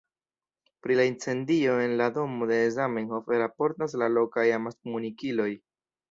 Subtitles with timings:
[0.85, 5.51] Pri la incendio en la domo de Zamenhof raportas la lokaj amaskomunikiloj.